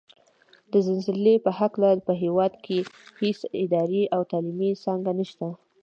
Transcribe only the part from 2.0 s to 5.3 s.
په هېواد کې هېڅ اداره او تعلیمي څانګه